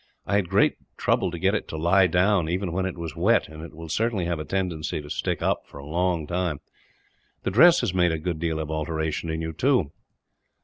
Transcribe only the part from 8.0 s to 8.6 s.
a good deal